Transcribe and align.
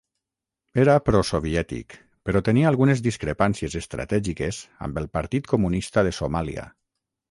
Era 0.83 0.95
pro 1.09 1.21
soviètic 1.31 1.97
però 2.29 2.43
tenia 2.49 2.69
algunes 2.71 3.05
discrepàncies 3.11 3.79
estratègiques 3.83 4.67
amb 4.89 5.03
el 5.05 5.11
Partit 5.23 5.55
Comunista 5.57 6.11
de 6.11 6.21
Somàlia. 6.23 6.71